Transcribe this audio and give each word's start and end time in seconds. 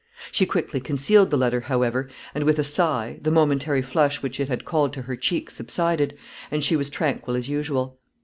She 0.31 0.47
quickly 0.47 0.79
concealed 0.79 1.29
the 1.29 1.37
letter, 1.37 1.59
however, 1.59 2.09
and 2.33 2.43
with 2.43 2.57
a 2.57 2.63
sigh, 2.63 3.19
the 3.21 3.29
momentary 3.29 3.83
flush 3.83 4.23
which 4.23 4.39
it 4.39 4.49
had 4.49 4.65
called 4.65 4.93
to 4.93 5.03
her 5.03 5.15
cheek 5.15 5.51
subsided, 5.51 6.17
and 6.49 6.63
she 6.63 6.75
was 6.75 6.89
tranquil 6.89 7.35
as 7.35 7.47
usual. 7.49 7.99